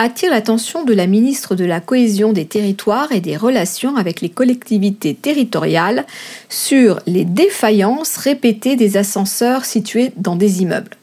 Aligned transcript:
attire 0.00 0.30
l'attention 0.30 0.82
de 0.82 0.94
la 0.94 1.06
ministre 1.06 1.54
de 1.54 1.66
la 1.66 1.78
Cohésion 1.78 2.32
des 2.32 2.46
territoires 2.46 3.12
et 3.12 3.20
des 3.20 3.36
relations 3.36 3.96
avec 3.96 4.22
les 4.22 4.30
collectivités 4.30 5.14
territoriales 5.14 6.06
sur 6.48 7.00
les 7.06 7.26
défaillances 7.26 8.16
répétées 8.16 8.76
des 8.76 8.96
ascenseurs 8.96 9.66
situés 9.66 10.12
dans 10.16 10.36
des 10.36 10.62
immeubles. 10.62 10.96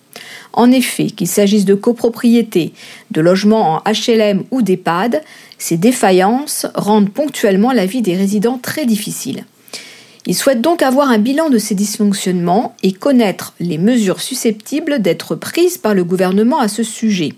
En 0.51 0.71
effet, 0.71 1.11
qu'il 1.11 1.27
s'agisse 1.27 1.65
de 1.65 1.75
copropriétés, 1.75 2.73
de 3.11 3.21
logements 3.21 3.75
en 3.75 3.83
HLM 3.85 4.45
ou 4.49 4.63
d'EHPAD, 4.63 5.21
ces 5.59 5.77
défaillances 5.77 6.65
rendent 6.73 7.11
ponctuellement 7.11 7.73
la 7.73 7.85
vie 7.85 8.01
des 8.01 8.15
résidents 8.15 8.57
très 8.59 8.87
difficile. 8.87 9.45
Il 10.25 10.35
souhaite 10.35 10.61
donc 10.61 10.81
avoir 10.81 11.11
un 11.11 11.19
bilan 11.19 11.51
de 11.51 11.59
ces 11.59 11.75
dysfonctionnements 11.75 12.75
et 12.81 12.93
connaître 12.93 13.53
les 13.59 13.77
mesures 13.77 14.21
susceptibles 14.21 15.03
d'être 15.03 15.35
prises 15.35 15.77
par 15.77 15.93
le 15.93 16.03
gouvernement 16.03 16.59
à 16.59 16.67
ce 16.67 16.81
sujet. 16.81 17.33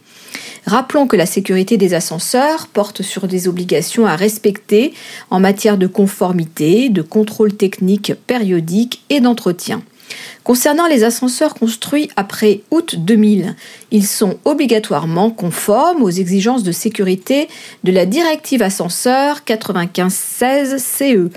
Rappelons 0.69 1.07
que 1.07 1.15
la 1.15 1.25
sécurité 1.25 1.77
des 1.77 1.95
ascenseurs 1.95 2.67
porte 2.67 3.01
sur 3.01 3.27
des 3.27 3.47
obligations 3.47 4.05
à 4.05 4.15
respecter 4.15 4.93
en 5.31 5.39
matière 5.39 5.79
de 5.79 5.87
conformité, 5.87 6.89
de 6.89 7.01
contrôle 7.01 7.53
technique 7.53 8.13
périodique 8.27 9.01
et 9.09 9.19
d'entretien. 9.19 9.81
Concernant 10.43 10.85
les 10.85 11.03
ascenseurs 11.03 11.55
construits 11.55 12.11
après 12.17 12.61
août 12.69 12.97
2000, 12.99 13.55
ils 13.89 14.05
sont 14.05 14.37
obligatoirement 14.45 15.31
conformes 15.31 16.03
aux 16.03 16.11
exigences 16.11 16.61
de 16.61 16.71
sécurité 16.71 17.47
de 17.83 17.91
la 17.91 18.05
directive 18.05 18.61
ascenseur 18.61 19.41
9516 19.49 20.77
CE. 20.77 21.31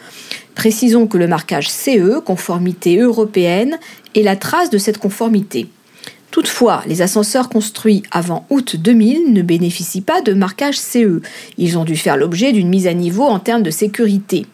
Précisons 0.54 1.06
que 1.06 1.16
le 1.16 1.26
marquage 1.26 1.70
CE, 1.70 2.20
conformité 2.20 2.98
européenne, 2.98 3.78
est 4.14 4.24
la 4.24 4.36
trace 4.36 4.68
de 4.68 4.76
cette 4.76 4.98
conformité. 4.98 5.68
Toutefois, 6.32 6.82
les 6.86 7.02
ascenseurs 7.02 7.50
construits 7.50 8.02
avant 8.10 8.46
août 8.48 8.76
2000 8.76 9.34
ne 9.34 9.42
bénéficient 9.42 10.00
pas 10.00 10.22
de 10.22 10.32
marquage 10.32 10.78
CE. 10.78 11.20
Ils 11.58 11.76
ont 11.76 11.84
dû 11.84 11.94
faire 11.94 12.16
l'objet 12.16 12.52
d'une 12.52 12.70
mise 12.70 12.86
à 12.86 12.94
niveau 12.94 13.24
en 13.24 13.38
termes 13.38 13.62
de 13.62 13.70
sécurité. 13.70 14.46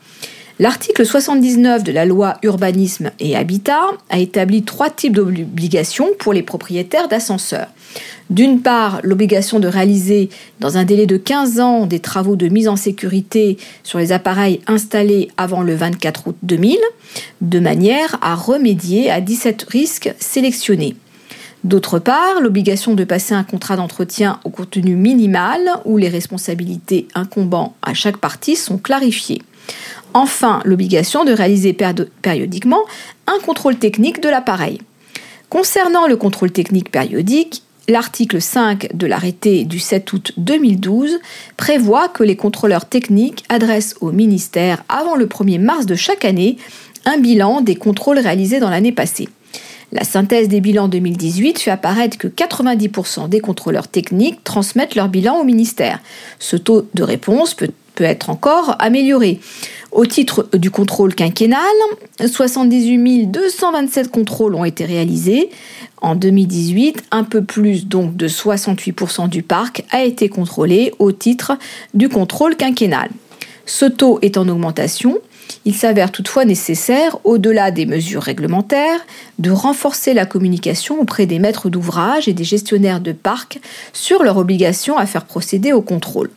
L'article 0.59 1.07
79 1.07 1.85
de 1.85 1.93
la 1.93 2.05
loi 2.05 2.39
Urbanisme 2.43 3.13
et 3.21 3.37
Habitat 3.37 3.93
a 4.11 4.19
établi 4.19 4.65
trois 4.65 4.91
types 4.91 5.15
d'obligations 5.15 6.09
pour 6.19 6.33
les 6.33 6.43
propriétaires 6.43 7.07
d'ascenseurs. 7.07 7.69
D'une 8.29 8.61
part, 8.61 8.99
l'obligation 9.05 9.61
de 9.61 9.69
réaliser 9.69 10.31
dans 10.59 10.79
un 10.79 10.85
délai 10.85 11.07
de 11.07 11.17
15 11.17 11.61
ans 11.61 11.87
des 11.87 12.01
travaux 12.01 12.35
de 12.35 12.49
mise 12.49 12.67
en 12.67 12.75
sécurité 12.75 13.57
sur 13.85 14.01
les 14.01 14.11
appareils 14.11 14.61
installés 14.67 15.29
avant 15.37 15.63
le 15.63 15.77
24 15.77 16.27
août 16.27 16.37
2000, 16.43 16.77
de 17.41 17.61
manière 17.61 18.19
à 18.21 18.35
remédier 18.35 19.13
à 19.13 19.21
17 19.21 19.65
risques 19.71 20.13
sélectionnés. 20.19 20.97
D'autre 21.65 21.99
part, 21.99 22.41
l'obligation 22.41 22.95
de 22.95 23.05
passer 23.05 23.35
un 23.35 23.43
contrat 23.43 23.77
d'entretien 23.77 24.39
au 24.45 24.51
contenu 24.51 24.95
minimal 24.95 25.61
où 25.85 25.97
les 25.97 26.09
responsabilités 26.09 27.09
incombant 27.15 27.75
à 27.83 27.95
chaque 27.95 28.19
partie 28.19 28.55
sont 28.55 28.79
clarifiées. 28.79 29.43
Enfin, 30.15 30.61
l'obligation 30.65 31.25
de 31.25 31.33
réaliser 31.33 31.77
périodiquement 32.23 32.81
un 33.27 33.39
contrôle 33.45 33.77
technique 33.77 34.23
de 34.23 34.29
l'appareil. 34.29 34.81
Concernant 35.51 36.07
le 36.07 36.17
contrôle 36.17 36.53
technique 36.53 36.93
périodique, 36.93 37.63
l'article 37.89 38.41
5 38.41 38.95
de 38.95 39.07
l'arrêté 39.07 39.65
du 39.65 39.79
7 39.79 40.13
août 40.13 40.33
2012 40.37 41.19
prévoit 41.57 42.09
que 42.09 42.23
les 42.23 42.37
contrôleurs 42.37 42.85
techniques 42.85 43.45
adressent 43.49 43.97
au 44.01 44.13
ministère 44.13 44.85
avant 44.89 45.17
le 45.17 45.27
1er 45.27 45.59
mars 45.59 45.87
de 45.87 45.95
chaque 45.95 46.25
année 46.25 46.57
un 47.05 47.19
bilan 47.19 47.63
des 47.63 47.77
contrôles 47.77 48.19
réalisés 48.19 48.61
dans 48.61 48.71
l'année 48.71 48.93
passée. 48.93 49.29
La 49.91 50.05
synthèse 50.05 50.49
des 50.49 50.61
bilans 50.61 50.89
2018 50.89 51.59
fait 51.59 51.71
apparaître 51.71 52.19
que 52.19 52.29
90% 52.29 53.29
des 53.29 53.41
contrôleurs 53.41 53.89
techniques 53.89 54.45
transmettent 54.45 54.95
leur 54.95 55.09
bilan 55.09 55.41
au 55.41 55.45
ministère. 55.45 56.01
Ce 56.39 56.57
taux 56.57 56.87
de 56.93 57.03
réponse 57.03 57.55
peut, 57.55 57.71
être 58.01 58.31
encore 58.31 58.77
amélioré. 58.79 59.41
Au 59.91 60.07
titre 60.07 60.49
du 60.53 60.71
contrôle 60.71 61.17
quinquennal, 61.17 61.59
78 62.25 63.27
227 63.27 64.09
contrôles 64.13 64.55
ont 64.55 64.65
été 64.65 64.85
réalisés. 64.85 65.51
En 66.01 66.15
2018, 66.15 67.07
un 67.11 67.25
peu 67.25 67.43
plus 67.43 67.89
de 67.89 68.29
68% 68.29 69.29
du 69.29 69.43
parc 69.43 69.85
a 69.91 70.05
été 70.05 70.29
contrôlé 70.29 70.93
au 71.01 71.11
titre 71.11 71.59
du 71.93 72.09
contrôle 72.09 72.55
quinquennal. 72.55 73.09
Ce 73.67 73.85
taux 73.85 74.21
est 74.23 74.37
en 74.37 74.49
augmentation 74.49 75.19
il 75.65 75.75
s'avère 75.75 76.13
toutefois 76.13 76.45
nécessaire, 76.45 77.19
au-delà 77.25 77.71
des 77.71 77.87
mesures 77.87 78.23
réglementaires, 78.23 79.01
de 79.39 79.51
renforcer 79.51 80.15
la 80.15 80.27
communication 80.27 81.01
auprès 81.01 81.27
des 81.27 81.39
maîtres 81.39 81.69
d'ouvrage 81.69 82.29
et 82.29 82.33
des 82.33 82.45
gestionnaires 82.45 83.01
de 83.01 83.13
parcs 83.13 83.59
sur 83.93 84.23
leur 84.23 84.37
obligation 84.37 84.97
à 84.97 85.07
faire 85.07 85.25
procéder 85.25 85.73
au 85.73 85.83
contrôle. 85.83 86.31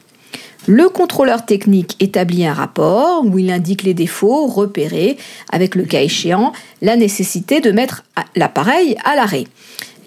Le 0.67 0.89
contrôleur 0.89 1.43
technique 1.43 1.95
établit 1.99 2.45
un 2.45 2.53
rapport 2.53 3.25
où 3.25 3.39
il 3.39 3.49
indique 3.51 3.81
les 3.81 3.95
défauts 3.95 4.45
repérés 4.45 5.17
avec 5.51 5.73
le 5.73 5.83
cas 5.83 6.01
échéant 6.01 6.53
la 6.83 6.95
nécessité 6.95 7.61
de 7.61 7.71
mettre 7.71 8.03
l'appareil 8.35 8.95
à 9.03 9.15
l'arrêt. 9.15 9.45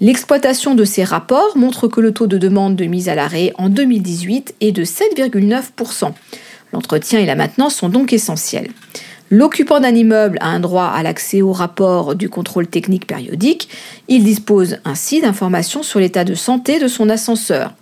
L'exploitation 0.00 0.74
de 0.74 0.84
ces 0.84 1.02
rapports 1.02 1.56
montre 1.56 1.88
que 1.88 2.00
le 2.00 2.12
taux 2.12 2.26
de 2.26 2.38
demande 2.38 2.76
de 2.76 2.84
mise 2.84 3.08
à 3.08 3.14
l'arrêt 3.14 3.52
en 3.56 3.68
2018 3.68 4.54
est 4.60 4.72
de 4.72 4.84
7,9%. 4.84 6.12
L'entretien 6.74 7.20
et 7.20 7.24
la 7.24 7.36
maintenance 7.36 7.76
sont 7.76 7.88
donc 7.88 8.12
essentiels. 8.12 8.68
L'occupant 9.30 9.78
d'un 9.78 9.94
immeuble 9.94 10.38
a 10.40 10.48
un 10.48 10.58
droit 10.58 10.86
à 10.86 11.04
l'accès 11.04 11.40
au 11.40 11.52
rapport 11.52 12.16
du 12.16 12.28
contrôle 12.28 12.66
technique 12.66 13.06
périodique. 13.06 13.68
Il 14.08 14.24
dispose 14.24 14.78
ainsi 14.84 15.20
d'informations 15.20 15.84
sur 15.84 16.00
l'état 16.00 16.24
de 16.24 16.34
santé 16.34 16.80
de 16.80 16.88
son 16.88 17.08
ascenseur. 17.10 17.74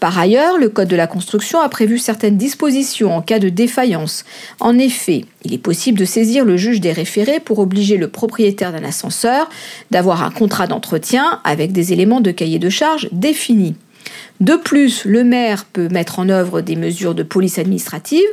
Par 0.00 0.18
ailleurs, 0.18 0.58
le 0.58 0.68
Code 0.68 0.88
de 0.88 0.96
la 0.96 1.06
construction 1.06 1.60
a 1.60 1.70
prévu 1.70 1.96
certaines 1.98 2.36
dispositions 2.36 3.16
en 3.16 3.22
cas 3.22 3.38
de 3.38 3.48
défaillance. 3.48 4.26
En 4.60 4.78
effet, 4.78 5.24
il 5.42 5.54
est 5.54 5.58
possible 5.58 5.98
de 5.98 6.04
saisir 6.04 6.44
le 6.44 6.58
juge 6.58 6.82
des 6.82 6.92
référés 6.92 7.40
pour 7.40 7.58
obliger 7.58 7.96
le 7.96 8.08
propriétaire 8.08 8.70
d'un 8.70 8.84
ascenseur 8.84 9.48
d'avoir 9.90 10.22
un 10.22 10.30
contrat 10.30 10.66
d'entretien 10.66 11.40
avec 11.44 11.72
des 11.72 11.94
éléments 11.94 12.20
de 12.20 12.32
cahier 12.32 12.58
de 12.58 12.68
charge 12.68 13.08
définis. 13.12 13.76
De 14.40 14.54
plus, 14.54 15.04
le 15.04 15.24
maire 15.24 15.64
peut 15.64 15.88
mettre 15.88 16.18
en 16.18 16.28
œuvre 16.28 16.60
des 16.60 16.76
mesures 16.76 17.14
de 17.14 17.22
police 17.22 17.58
administrative 17.58 18.26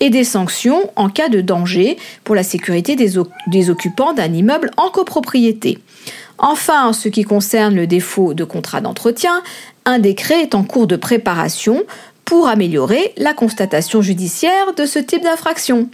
et 0.00 0.10
des 0.10 0.24
sanctions 0.24 0.90
en 0.96 1.08
cas 1.08 1.28
de 1.28 1.40
danger 1.40 1.96
pour 2.24 2.34
la 2.34 2.42
sécurité 2.42 2.96
des, 2.96 3.18
occupants 3.68 4.12
d'un 4.12 4.32
immeuble 4.32 4.70
en 4.76 4.88
copropriété. 4.88 5.78
Enfin, 6.38 6.86
en 6.86 6.92
ce 6.92 7.08
qui 7.08 7.24
concerne 7.24 7.74
le 7.74 7.88
défaut 7.88 8.32
de 8.32 8.44
contrat 8.44 8.80
d'entretien, 8.80 9.42
un 9.84 9.98
décret 9.98 10.42
est 10.42 10.54
en 10.54 10.62
cours 10.62 10.86
de 10.86 10.96
préparation 10.96 11.82
pour 12.28 12.46
améliorer 12.46 13.14
la 13.16 13.32
constatation 13.32 14.02
judiciaire 14.02 14.74
de 14.76 14.84
ce 14.84 14.98
type 14.98 15.22
d'infraction. 15.22 15.88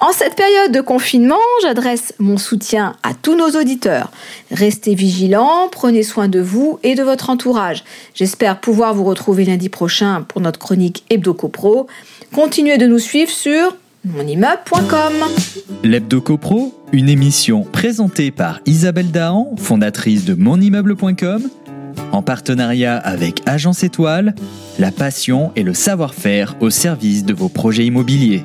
En 0.00 0.10
cette 0.10 0.34
période 0.34 0.72
de 0.72 0.80
confinement, 0.80 1.36
j'adresse 1.62 2.12
mon 2.18 2.38
soutien 2.38 2.96
à 3.04 3.14
tous 3.14 3.36
nos 3.36 3.50
auditeurs. 3.50 4.10
Restez 4.50 4.96
vigilants, 4.96 5.68
prenez 5.70 6.02
soin 6.02 6.26
de 6.26 6.40
vous 6.40 6.80
et 6.82 6.96
de 6.96 7.04
votre 7.04 7.30
entourage. 7.30 7.84
J'espère 8.14 8.58
pouvoir 8.58 8.94
vous 8.94 9.04
retrouver 9.04 9.44
lundi 9.44 9.68
prochain 9.68 10.22
pour 10.22 10.40
notre 10.40 10.58
chronique 10.58 11.04
Hebdo 11.08 11.34
Copro. 11.34 11.86
Continuez 12.34 12.76
de 12.76 12.86
nous 12.86 12.98
suivre 12.98 13.30
sur 13.30 13.76
monimmeuble.com. 14.04 15.12
L'Hebdo 15.84 16.20
Copro, 16.20 16.74
une 16.92 17.08
émission 17.08 17.62
présentée 17.62 18.30
par 18.30 18.60
Isabelle 18.66 19.12
Dahan, 19.12 19.54
fondatrice 19.56 20.24
de 20.24 20.34
monimmeuble.com, 20.34 21.48
en 22.12 22.22
partenariat 22.22 22.96
avec 22.96 23.42
Agence 23.46 23.82
Étoile, 23.82 24.34
la 24.78 24.90
passion 24.90 25.52
et 25.56 25.62
le 25.62 25.74
savoir-faire 25.74 26.56
au 26.60 26.70
service 26.70 27.24
de 27.24 27.34
vos 27.34 27.48
projets 27.48 27.86
immobiliers. 27.86 28.44